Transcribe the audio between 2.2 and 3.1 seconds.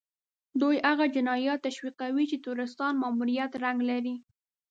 چې د تروريستانو